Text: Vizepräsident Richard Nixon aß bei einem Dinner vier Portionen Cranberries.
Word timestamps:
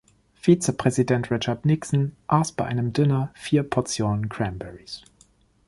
Vizepräsident 0.41 1.29
Richard 1.29 1.63
Nixon 1.63 2.15
aß 2.25 2.53
bei 2.53 2.65
einem 2.65 2.91
Dinner 2.91 3.29
vier 3.35 3.61
Portionen 3.61 4.29
Cranberries. 4.29 5.03